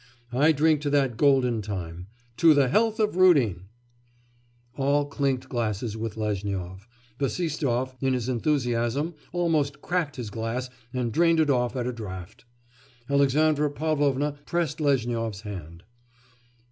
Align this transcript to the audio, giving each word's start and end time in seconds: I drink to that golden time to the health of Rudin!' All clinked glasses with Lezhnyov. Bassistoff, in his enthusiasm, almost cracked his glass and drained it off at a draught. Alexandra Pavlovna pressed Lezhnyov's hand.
I 0.33 0.51
drink 0.51 0.81
to 0.81 0.89
that 0.89 1.15
golden 1.15 1.61
time 1.61 2.07
to 2.37 2.55
the 2.55 2.69
health 2.69 2.99
of 2.99 3.15
Rudin!' 3.17 3.67
All 4.75 5.05
clinked 5.05 5.47
glasses 5.47 5.95
with 5.95 6.17
Lezhnyov. 6.17 6.87
Bassistoff, 7.19 7.93
in 8.01 8.15
his 8.15 8.27
enthusiasm, 8.27 9.13
almost 9.31 9.83
cracked 9.83 10.15
his 10.15 10.31
glass 10.31 10.71
and 10.91 11.13
drained 11.13 11.39
it 11.39 11.51
off 11.51 11.75
at 11.75 11.85
a 11.85 11.93
draught. 11.93 12.45
Alexandra 13.11 13.69
Pavlovna 13.69 14.39
pressed 14.47 14.81
Lezhnyov's 14.81 15.41
hand. 15.41 15.83